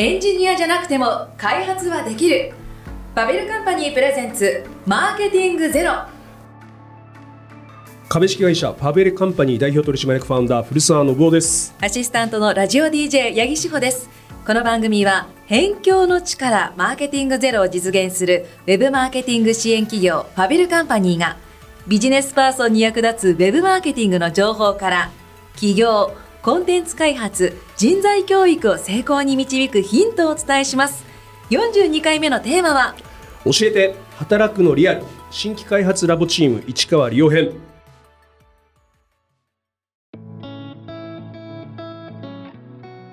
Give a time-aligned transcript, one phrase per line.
[0.00, 2.54] エンジニアじゃなくても開発はできる。
[3.14, 5.92] バベルカンパニープレゼンツマーケティングゼロ。
[8.08, 11.74] 株式会社パベルカンパニー代表取締役ファウンダー古澤信夫です。
[11.82, 14.08] アシスタントのラジオ DJ 八木志保です。
[14.46, 21.36] この番組は辺境の力マーケティングゼロを実現するウェブマーケティング支援企業パベルカンパニーが
[21.86, 25.10] ビジネスパーソンに役立つウェブマーケティングの情報から
[25.52, 31.04] 企業コンテンツ開発人材教育を成功に導くヒントをお伝えします。
[31.50, 32.94] 42回目のテーマは
[33.44, 37.52] 教えて働くのリアル新規開発ラボチーム市川利用編。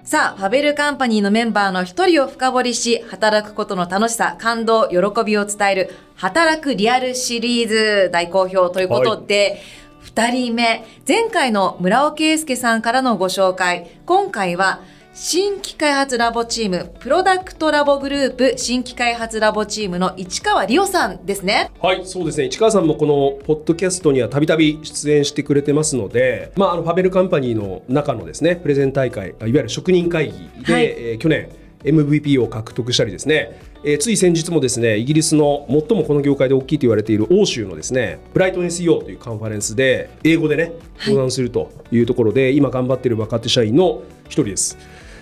[0.06, 14.82] さあ、ファベルカンパニーのメンバーの一人を深掘りし、働くことの楽しさ、感動、喜びを伝える、働くリアルシリーズ大好評ということで、二、はい、人目、前回の村尾圭介さんからのご紹介、今回は、
[15.20, 21.72] 新規開発ラボチーム、プロダクトラボグループ新規開発ラボチームの市川理央さんですね。
[21.82, 22.46] はい、そうですね。
[22.46, 31.50] 市川さんもこのポッドキャストにはたびたび出演してくれてますので、まあ、あのファベルカンパニーの中のですね、プレゼン大会、いわゆる職人会議で、はい、えー、去年、
[31.84, 44.78] MVP を獲得したりですね、えー、つい先日もですねイギリスの最もこの業界で大きいと言われている欧州のですねブライトン SEO というカンファレンスで英語でね登壇するというところで、はい、今頑張っている若手社員の一人です。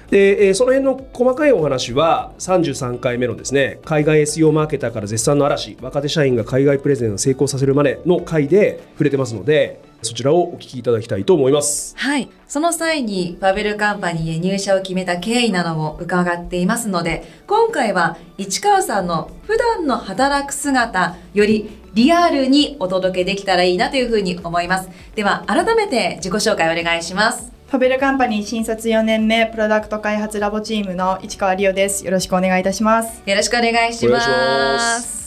[0.10, 32.06] で、えー、その辺の細かいお話は33回目のですね海外 SEO マーケターから絶賛の嵐若手社員が海外プレゼンを成功させるまでの回で触れてますのでそちらをお聞きいただきたいと思いますはいその際にファベルカンパニーへ入社を決めた経緯なども伺っていますので今回は市川さんの普段の働く姿よりリアルにお届けできたらいいなというふうに思いますでは改めて自己紹介お願いしますファベルカンパニー新卒4年目プロダクト開発ラボチームの市川理央です。
[32.06, 33.22] よろしくお願いいたします。
[33.26, 34.22] よろしくお願いしま
[35.02, 35.25] す。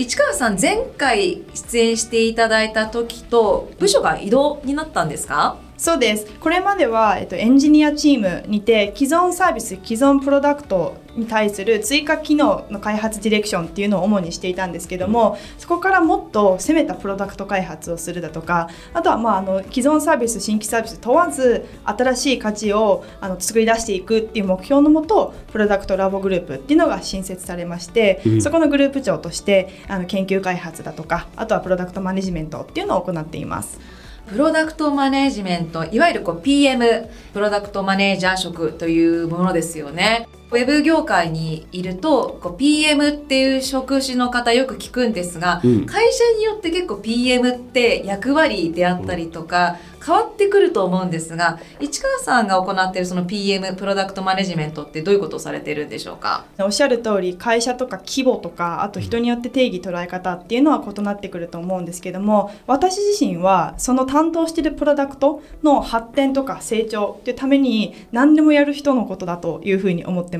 [0.00, 5.58] 市川さん前回出演していただいた時と部署が移動になったんですか？
[5.80, 33.80] そうですこれまでは、えっと、エンジニアチームにて既存サービス既存プロダクトに対する追加機能の開発ディレクションっていうのを主にしていたんですけどもそこからもっと攻めたプロダクト開発をするだとかあとはまああの既存サービス新規サービス問わず新しい価値をあの作り出していくっていう目標のもとプロダクトラボグループっていうのが新設されまして、うん、そこのグループ長としてあの研究開発だとかあとはプロダクトマネジメントっていうのを行っています。
[34.30, 40.28] プロダクトマネジメントいわゆるこう PM プロダクトマネージャー職というものですよね。
[40.50, 56.46] ウェブ業界にいるとこう PM っていう職種の方よく聞くんですが、うん、会社によって結構 PM って役割であったりとか、変わってくると思うんですが市川さんが行っているその PM プロダクトマネジメントってどういうことをされてるんでしょうか？
[56.58, 70.39] おっしゃる通り会社とか規模とかあと人によって定義捉え方っていうのは異なってくると思うんですけども私自身はその担当しているプロダクトの発展とか成長っていうために何でもやる人のことだというふうに思ってます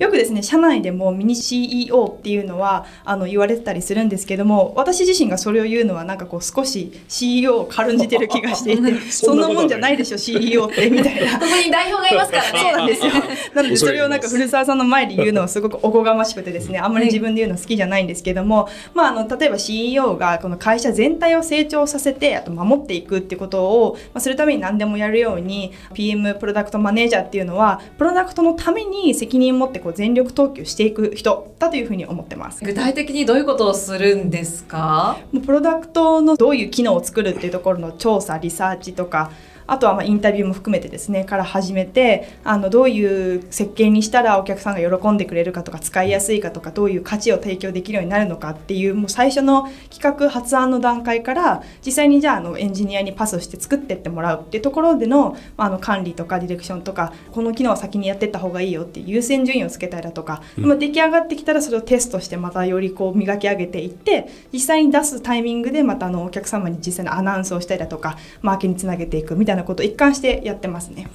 [0.00, 11.38] よくですね社内でもミニ CEO っていうのはあの言われてたりするんですけども私自身がそれを言うのはなんかこう少し CEO を軽んじてる気がしていて そんなもんじゃないでしょ CEO ってみたいな。
[11.40, 12.58] ここに代表がいますからね。
[12.58, 13.06] そうなんです。
[13.06, 13.12] よ
[13.54, 16.98] なのでそれをなんか古澤さんの前で言うのはすごくおこがましくてですねあん。
[16.98, 32.64] まり自分で言うの好きじゃないんですけども、まあ、あの例えば CEO がこの会社全体を成長させてあと守っていくってことを、まあ、するために何でもやるように PM プロダクトマネージャーっていうのはプロダクトのために責任を持ってこう全力投球していく人だというふうに思ってます。
[32.64, 35.18] 具体的にどういうことをするんですか？
[35.32, 39.30] もうプロダクトのどういう機能を作るっていうところの調査リサーチとか
[39.68, 71.08] あとはまインタビューも含めてですねから始めてあのどういう設計にしたらお客さんが喜んでくれるかとか使いやすいかとかどういう価値を提供できるようになるのかっていうもう最初の企画発案の段階から実際にじゃああのエンジニアにパスして作ってってもらうっていうところでの,、まあ、の管理とかディレクションとかこの機能を先にやってった方がいいよっていう優先順位をつけたりだとか、うん、出来上がってきたらそれをテストしてまたよりこう磨き上げていって実際に出すタイミングでまたあのお客様に実際にアナウンスをしたりだとかマーケにつなげていくみたいなことを一貫してやってますね。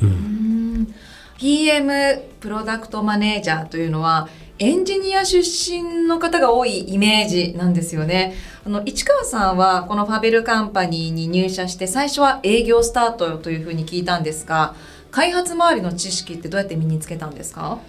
[1.37, 4.29] PM プロダクトマネージャーというのは
[4.59, 8.35] エンジニア出身の方が多いイメージなんですよね。
[8.65, 14.75] あの市川さんはこのファベルカンパニーに入社して最初は営業スタートというふうに聞いたんですが
[15.11, 17.79] 開発周りの知識ってどうやって身につけたんですか？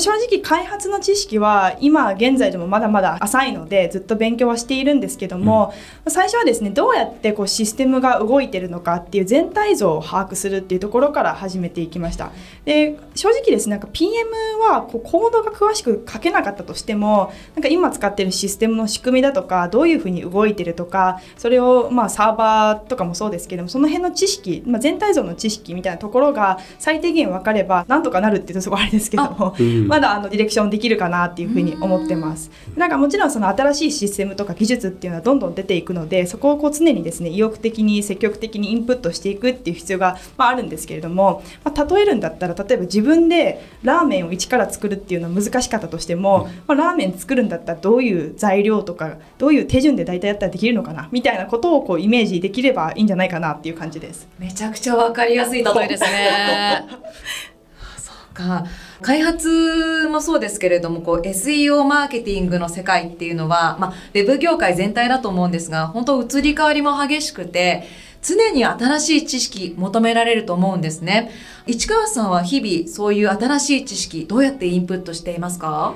[0.00, 5.72] 正直開発の知識は今現在でもまだまだ浅いのでずっと勉強はしているんですけども、
[6.04, 12.32] うん、最初はですねどうやってこうシステムが動いてるのかっていう全体像を把握するっていうところから始めていきました。
[12.64, 14.30] で正直ですねなんか PM
[14.60, 29.54] はこうコードが詳しく書けなかったとしてもなんか今使ってるシステムの仕組みだとかどういうふうに動いてるとかそれをまあサーバーとかもそうですけどもその辺の知識、まあ、全体像の知識みたいなところが最低限分かればなんとかなるっていうとすごいあれですけども、
[29.86, 32.50] まだあのディレクションできるかなっていうふうに思ってます。
[32.76, 54.28] なんかもちろんその新しいシステムとか技術っていうのはどんどん出ていくのでそこをこう常にですね意欲的に積極的にインプットしていくっていう必要が、まあ、あるんですけれども、まあ、例えるんだったら例えば自分でラーメンを一から作るっていうのは難しかったとしても、まあ、ラーメン作るんだったらどういう材料とかどういう手順で大体やったらできるのかなみたいなことをこうイメージできればいいんじゃないかなっていう感じです。
[54.38, 56.84] めちゃくちゃわかりやすい例えですね。
[57.98, 58.64] そうか
[59.02, 67.84] 開発もそうですけれどもこう SEO マーケティングの世界っていうのは、まあ、ウェブ業界全体だと思うんですが本当移り変わりも激しくて
[68.24, 71.30] 常に新しい知識求められると思うんですね。
[71.66, 75.94] 市川さんは日々そういう新しい知識どうやってインプットしていますか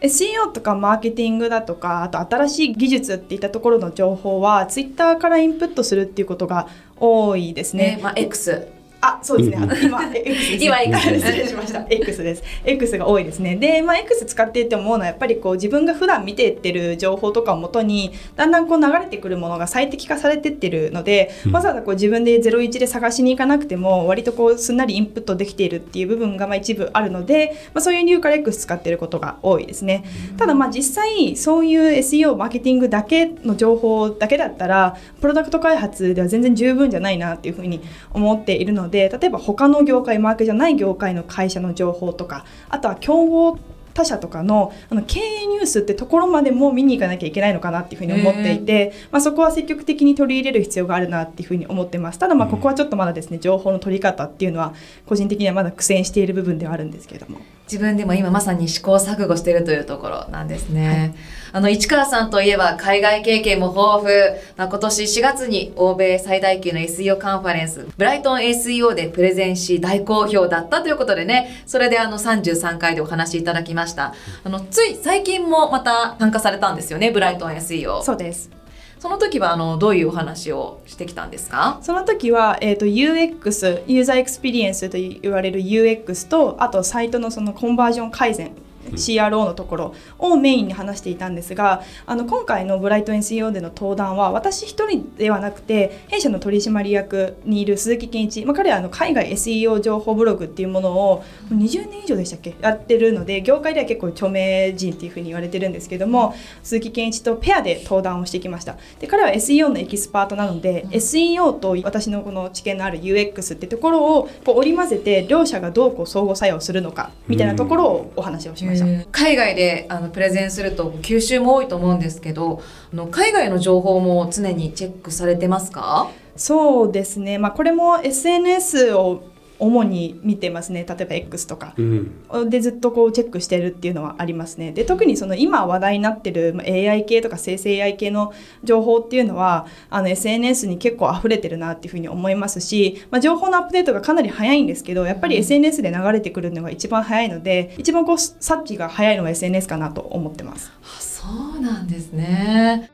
[0.00, 6.66] ？SEO とかマーケティングだとかあと新しい技術っていったところの情報はツイッターからインプットするっていうことが
[6.96, 7.96] 多いですね。
[7.96, 8.68] ねまあ、X
[9.00, 9.56] あ、そうですね。
[9.82, 11.86] 今、X です、今、X 失礼しました。
[11.88, 12.42] X です。
[12.64, 13.54] X が多いですね。
[13.54, 30.04] で、まあ、X 使っていて思うのは、やっぱりこう、自分が普段見ていってる情報とかをもとに、だんだんこう流れてくるものが最適化されてってるので、うん、わざわざこう自分で01で探しに行かなくても、割とこう、すんなりインプットできているっていう部分がまあ一部あるので、まあ、そういう理由から X 使ってることが多いですね。
[30.32, 37.80] うん、ただ、まあ、実際、そういう SEO、マーケティングだけの情報だけだったら、プロダクト開発では全然十分じゃないなっていうふうに
[38.12, 43.58] 思っているので、例えば他の業界マーケじゃない業界の会社の情報とかあとは競合
[43.98, 52.18] 他社とかのあの経営ニュースってところまでも見に行かなきゃいけないのかなっていうふうに思っていて、まあ、そこは積極的に取り入れる必要があるなっていうふうに思ってます。
[52.18, 54.72] ただまあここはちょっとまだですね情報の取り方っていうのは
[55.06, 57.40] 個人的にはまだ苦戦している部分ではあるんですけれども。
[57.70, 60.88] 自分でも今まさに試行錯誤しているというところなんですね。
[60.88, 61.14] はい、
[61.52, 64.10] あの、市川さんといえば海外経験も豊富。
[64.56, 74.14] まあ、今年4月に欧米最大級の SEO カンファレンス、ブライトン SEO でプレゼンし大好評だったということでね、それであの33回でお話しいただきました。
[74.44, 78.02] あの、つい最近もまた参加されたんですよね、ブライトン SEO。
[78.02, 78.57] そうです。
[78.98, 81.78] その時はあのどういうお話をしてきたんですか？
[81.82, 88.50] その時は、えーと、UX ユーザーエクスペリエンスと言われる UX とあとサイトのそのコンバージョン改善
[88.92, 108.76] CRO のところをメインに話していたんですがあの今回のブライト NCO での登壇は私一人ではなくて弊社の取締役にいる鈴木健一、まあ、彼はあの海外 SEO 情報ブログっていうものを20年以上でしたっけやってるので業界では結構著名人っていうふうに言われてるんですけども鈴木健一とペアで登壇をしてきました。
[109.00, 118.77] で彼は SEO のエキスパートなので、うん、SEO と私のこの知見のある UX ってところをこう織り交ぜて両者がどうこう相互作用するのかみたいなところをお話をしました。
[119.12, 126.10] 海外であのプレゼンすると吸収も多いと思うんですけどあの海外の情報も常にチェックされてますか？
[126.36, 129.22] そうですね、まあ、これも SNS を
[129.58, 130.86] 主に見てますね。
[130.88, 134.72] 例えば X とか、うん、でずっとこうチェックしてるっていうのはありますね。
[134.72, 138.32] で特にその今話題になってる AI 系とか生成 AI 系の
[138.62, 150.70] 情報っていうのはあの SNS に結構溢れてるなっていうふうに思いますし、まあ、情報のアップデートがかなり早いんですけどやっぱり SNS で流れてくるのが一番早いので一番こう察知が早いのは SNS かなと思ってます。
[150.82, 151.26] あそ
[151.58, 152.90] うなんですね。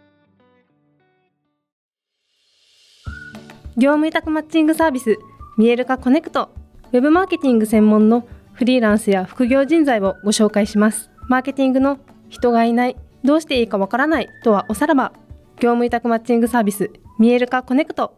[3.76, 5.18] 業務委託マッチングサービス
[5.56, 6.50] 見える化コネクト。
[6.92, 11.10] ウェブマーケティング専門のフリーランスや副業人材をご紹介します。
[11.28, 15.12] マーケティングの人がいないどうしていいかわからないとはおさらば。
[15.60, 18.16] 業務委託マッチングサービス見える化コネクト。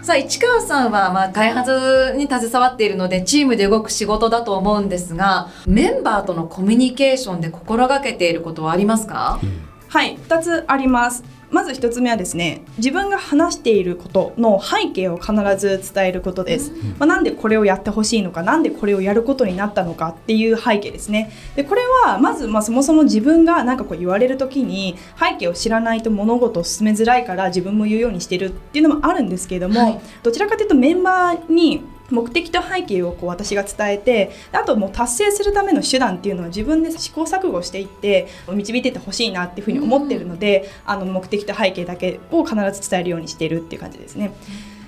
[0.00, 9.40] さあ市川さんはまあ開発に携わっているのでチームで動く仕事だと思うんですがメンバーとのコミュニケーションで心がけていることはありますか、
[9.88, 11.24] はい2つあります。
[11.50, 21.32] まず1つ目はですね自分が話していることの背景を必ず伝えることです、まあ、なんでこれをやってほしいのかなんでこれをやることになったのかっていう背景ですね。
[21.56, 44.32] でこれはまずまあそもそも自分が何かこう言われる時に背景を知らないと物事を進めづらいから自分も言うようにしてるっていうのもあるんですけれども、はい、どちらかというとメンバーに目的と背景をこう私が伝えてあともう達成するための手段っていうのは自分で試行錯誤していって導いていってほしいなっていうふうに思ってるので、うん、あの目的と背景だけを必ず伝えるようにしているっていう感じですね。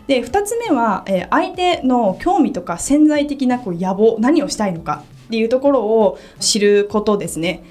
[0.06, 7.62] で2つ目は、えー、相手の興味とか潜在的なこう野望何をしたいのかっていうところを知ることですね。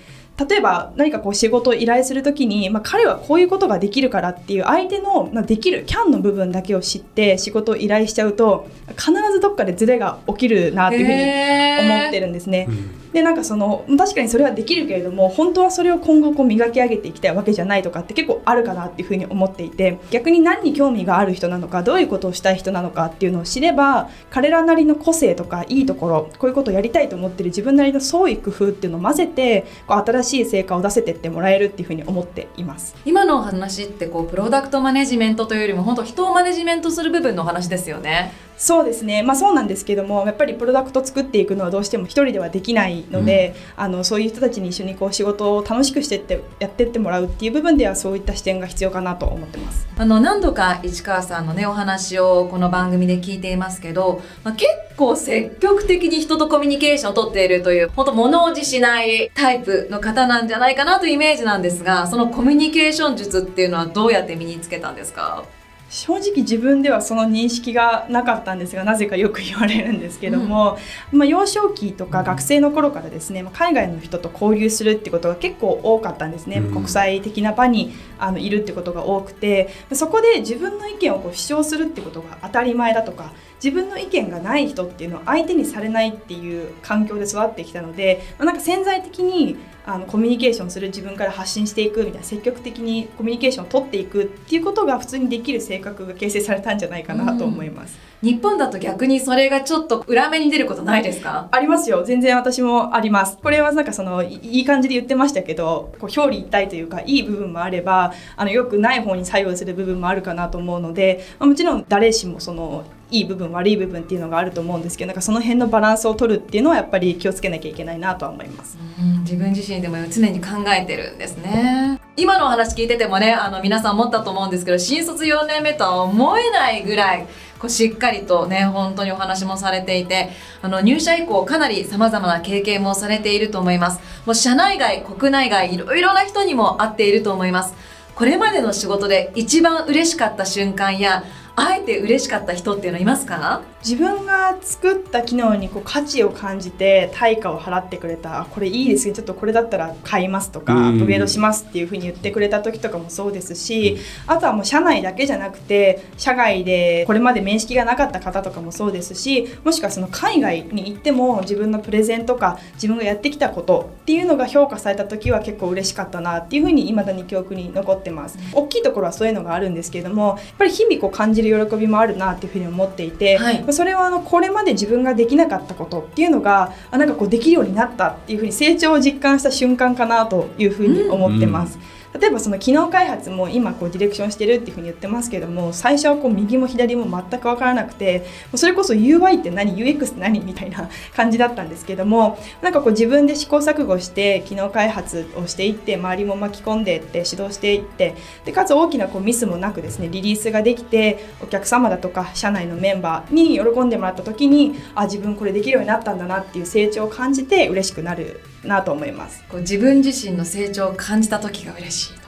[0.47, 12.67] 例えば何かこう仕事を依頼する時に、まあ、彼はこういうことができるからっていう相手の、まあ、できるキャンの部分だけを知って仕事を依頼しちゃうと必ずどっかでズレが起きるなっていうふうに思ってるんですね。
[13.13, 38.31] でなんかその確かにそれはできるけれども本当はそれを今後こう磨き上げていきたいわけじゃないとかって結構あるかなっていうふうに思っていて逆に何に興味がある人なのかどういうことをしたい人なのかっていうのを知れば彼らなりの個性とかいいところこういうことをやりたいと思ってる自分なりの創意工夫っていうのを混ぜてこう新しい成果を出せてってもらえるっていうふうに思っています今の話ってこうプロダクトマネジメントというよりも本当人をマネジメントする部分の話ですよね。
[38.59, 49.87] そうですね、まあ、そうなんですけどもやっぱりプロダクト作っていくのはどうしても一人ではできないので、うん、あのそういう人たちに一緒にこう仕事を楽しくしてってやってってもらうっていう部分ではそういった視点が必要かなと思ってます。
[49.97, 65.43] あの何度か市川さんのねお話をこの番組で聞いていますけど、まあ、結構積極的に人とコミュニケーションをとっているという本当物おじしないタイプの方なんじゃないかなというイメージなんですがそのコミュニケーション術っていうのはどうやって身につけたんですか？
[65.89, 70.77] 正直自分ではその認識がなかったんですがなぜかよく言われるんですけども、
[71.11, 97.97] うん、まあ、幼少期とか学生の頃からですね海外の人と交流するってことが結構多かったんですね、うん、国際的な場にあのいるってことが多くてそこで自分の意見をこう主張するってことが当たり前だとか自分の意見がない人っていうのは相手にされないっていう環境で育ってきたので、まあ、なんか潜在的にあのコミュニケーションする自分から発信していくみたいな積極的にコミュニケーションを取っていくっていうことが普通にできる性格が形成されたんじゃないかなと思います。
[98.21, 101.47] うん、日本だと逆にそれがちょっと裏目に出ることないですか？
[101.51, 102.03] ありますよ。
[102.03, 103.37] 全然私もあります。
[103.37, 118.77] これはなんかそのいい感じで言ってましたけどこう表裏一体というかいい部分もあればあのよくない方に作用する部分もあるかなと思うので、まあ、もちろん誰しもそのいい部分悪い部分っていうのがあると思うんですけどなんかその辺のバランスを取るっていうのはやっぱり気をつけなきゃいけないなとは思います、
[119.21, 121.99] 自分自身でも常に考えてるんですね。
[122.15, 127.25] 今のお話聞いててもねあの皆さん思ったと思うんですけど新卒4年目とは思えないぐらい
[127.59, 133.99] こうしっかりとね本当にお話もされていてあの入社以降かなりさまざまな経験もされていると思います。
[134.25, 137.73] もう社内外国内外いろいろな人にも会っていると思います。
[138.15, 141.23] これまでの仕事で一番嬉しかった瞬間や
[141.61, 143.61] あえて嬉しかった人っていうのいますか？
[143.83, 153.97] 自分が作った機能にこう価値を感じて対価を払ってくれたこれいいですねちょっとこれだったら買いますとかアップグレードしますっていうふうに言ってくれた時とかもそうですし
[154.27, 168.37] あとはもう社内だけじゃなくて社外でこれまで面識がなかった方とかもそうですしもしくはその海外に行っても自分のプレゼンとか自分がやってきたことっていうのが評価された時は結構嬉しかったなっていうふうに未だに記憶に残ってます。
[168.53, 181.75] 大きいところはそういうのがあるんですけれどもやっぱり日々こう感じる喜びもあるなっていうふうに思っていて、はい、それはあのこれまで自分ができなかったことっていうのがあなんかこうできるようになったっていうふうに成長を実感した瞬間かなというふうに思ってます。
[181.75, 188.25] うんうん例えばその機能開発も今こうディレクションしてるっていうふうに言ってますけども最初はこう右も左も全く分からなくて
[188.55, 209.43] それこそ UI って何？UX って何みたいな感じだったんですけどもなんかこう自分で試行錯誤して機能開発をしていって周りも巻き込んでいって指導していってでかつ大きなこうミスもなくですねリリースができてお客様だとか社内のメンバーに喜んでもらった時にあ自分これできるようになったんだなっていう成長を感じて嬉しくなるなと思います。
[209.49, 212.19] こう自分自身の成長を感じた時が嬉しいと。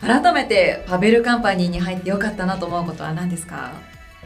[0.00, 3.72] 改めてパベルカンパニーに入ってよかったなと思うことは何ですか？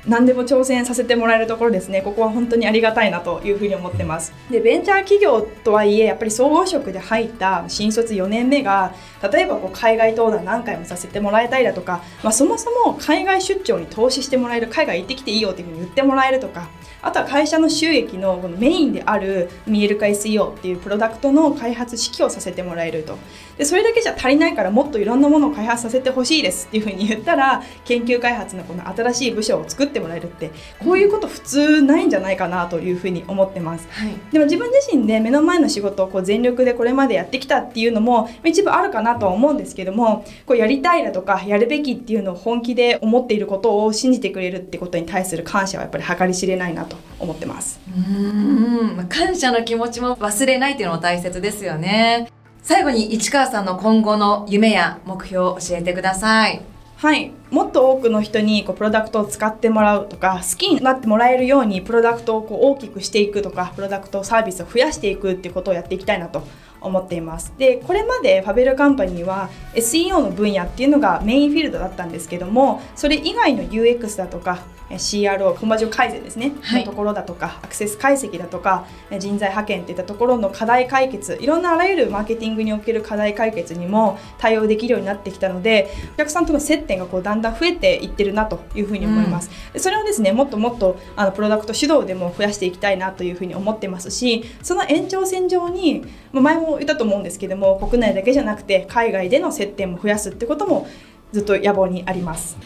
[0.06, 2.00] 何でも挑戦させてもらえるところですね。
[2.02, 4.32] ここは本当にありがたいなというふうに思ってます。
[4.50, 8.94] でベンチャー企業とはいえやっぱり総合職で入った新卒4年目が
[9.30, 16.68] 例えばこう海外登壇何回もさせてもらえたりだとか、まあ、そもそも海外出張に投資してもらえる海外行ってきていいよっていうふうに言ってもらえるとか
[17.02, 23.18] あとは会社の収益のこのメインである見える化 SEO っていうプロダクトの開発指揮をさせてもらえると。
[23.60, 30.50] でそれだけじゃ足りないからもっといろんなものを開発させてほしいですっていうふうに言ったら研究開発のこの新しい部署を作ってもらえるって
[30.82, 47.78] こういうこと普通ないんじゃないかなというふうに思ってます、はい、でも自分自身で目の前の仕事をこう全力でこれまでやってきたっていうのも一部あるかなとは思うんですけどもこうやりたいだとかやるべきっていうのを本気で思っていることを信じてくれるってことに対する感謝はやっぱり計り知れないなと思ってます。
[47.94, 52.39] うん感謝の気持ちも忘れないっていうのも大切ですよね。
[52.70, 56.62] 最後に市川さんの今後の夢や目標を教えてください。
[56.98, 66.42] はいもっと多くの人にこうプロダクトを使ってもらうとか好きになってもらえるようにプロダクトをこう大きくしていくとかプロダクトサービスを増やしていくっていうことをやっていきたいなと
[66.80, 67.52] 思っています。
[67.58, 74.60] でこれまでファベルカンパニーは SEO の分野っていうのがメインフィールドだったんですけどもそれ以外の UX だとか
[74.96, 78.86] CRO コンバージョン改善ですね、はい、のところだとかアクセス解析だとか
[79.18, 100.88] 人材派遣っていったところの課題解決いろんなあらゆるマーケティングにおける課題解決にも対応できるようになってきたのでお客さんとの接点がこうだんだん増えていってるなというふうに思います、うん、それをですねもっともっとあのプロダクト主導でも増やしていきたいなというふうに思ってますしその延長線上に前も言ったと思うんですけども国内だけじゃなくて海外での接点も増やすってことも
[101.32, 102.58] ずっと野望にあります。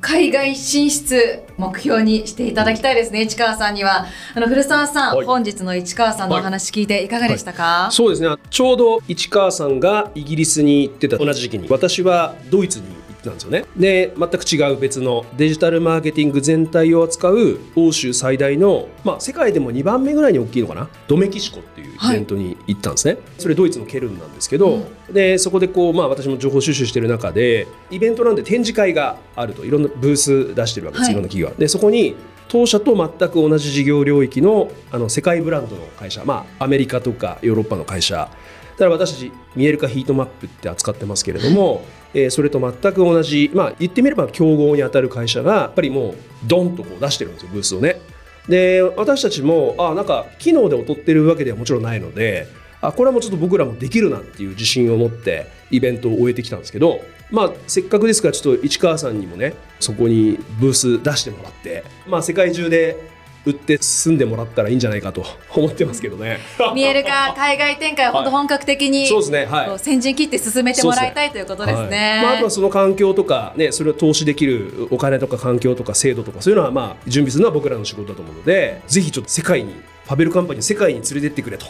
[0.00, 4.06] 海外進出目標にしていただきたいですね市川さんには。
[4.34, 7.82] あの古澤さん、はい、本日の市川さんのお話聞いていかがでしたか、はい。
[7.82, 8.28] はい、そうですね。
[8.48, 12.86] ちょうど市川さんがイギリスに行ってた同じ時期に私はドイツに
[13.24, 13.64] なんですよね。
[13.76, 20.88] で全く違う別のデジタルマーケティング全体を扱う欧州最大の、まあ、世界でも2番目ぐらいに大きいのかな？
[21.08, 24.74] ドメキシコっていうイベントに行ったんですね、はい、それドイツのケルンなんですけど、
[25.08, 32.14] うん、でそこでこう、まあ、私も情報収集してる中でイベントなんで展示会があるといろんなブース出してるわけです、はい、いろんな企業でそこに
[32.48, 38.30] 当社と全く同じ事業領域のあの世界ブランドの会社、まあ、アメリカとかヨーロッパの会社
[38.78, 48.00] だから私たち見える化ヒートマップって扱ってますけれども、えー、それと全く同じ、まあ、言ってみれば競合に当たる会社がやっぱりもうドンとこう出してるんですよブースをね。
[48.48, 52.46] で私たちもあなんか機能で劣ってるわけではもちろんないので
[52.80, 66.38] あこれはもうちょっと僕らもできるなっていう自信を持ってイベントを終えてきたんですけど、まあ、せっかくですからちょっと市川さんにもねそこにブース出してもらって、まあ、世界中で売って住んでもらったらいいんじゃないかと 思ってますけどね。
[66.74, 72.20] 見えるか海外展開本当本格的に、そうですね、はい、先陣切って進めてもらいたいということですね。
[72.22, 81.66] まあ、あとはその環境とかねそれを投資できるお金とか環境とか制度とかそういうのはまあ準備するのは僕らの仕事だと思うのでぜひちょっと世界にファベルカンパニー世界に連れてってくれと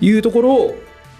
[0.00, 0.76] いうところを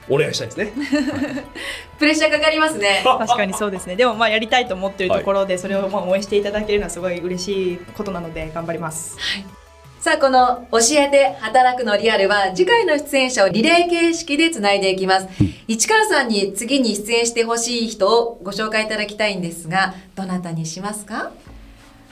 [0.09, 0.73] お願いしたいですね。
[1.99, 3.03] プレッシャーかかりますね。
[3.05, 3.97] 確かにそうですね。
[3.97, 9.17] でもまあやりたいと思ってるところで、それをまあ応援していただけるのはすごい嬉しいことなので頑張ります。
[9.19, 9.66] はい
[10.07, 15.27] さあ、この教えて働くのリアルは次回の出演者をリレー形式でつないでいきます。
[15.67, 21.33] 市川さんに次に出演してほしい人をご紹介いただきたいんですが、どなたにしますか？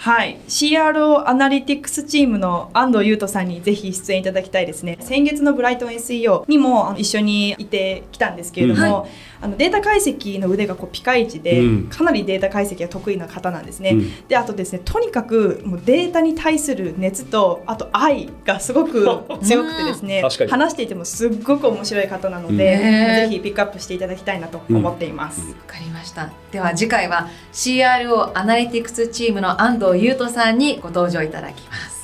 [0.05, 4.99] はい、CRO アナリティクスチームの安藤優斗さんにぜひ出演いただきたいですね。
[5.01, 9.11] 先月のブライトン SEO にも一緒にいてきたんですけれども、うん。
[9.45, 19.05] あのデータ解析の腕がこうピカイチで、うん、かなりデータ解析が得意な方なんですね、うん、であとですねとにかくもうデータに対する熱とあと愛がすごく
[19.45, 25.41] 強くてですね話していてもすっごく面白い方なので、ぜひピックアップしていただきたいなと思っています。
[25.41, 26.31] わ、かりました。
[26.51, 31.95] では次回は CRO アナリティクスチームの安藤優斗さんにご登場いただきます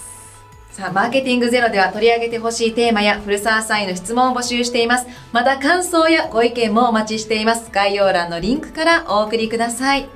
[0.71, 5.07] さあ、マーケティングゼロでは取り上げてほしいテーマや古澤さんへの質問を募集しています。
[5.33, 7.71] また感想やご意見もお待ちしています。
[7.71, 10.09] 概要欄のリンクからお送りください。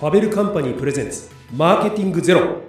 [0.00, 2.60] ファベルカンパニープレゼンツマーケティングゼロ